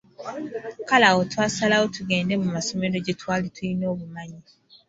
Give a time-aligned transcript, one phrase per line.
[0.87, 4.39] Kale awo twasalawo tugende mu masomero gye twali tulina obumanye.